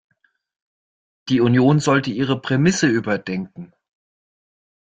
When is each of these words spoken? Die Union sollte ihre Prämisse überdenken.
Die 1.29 1.41
Union 1.41 1.79
sollte 1.79 2.09
ihre 2.09 2.41
Prämisse 2.41 2.87
überdenken. 2.87 3.71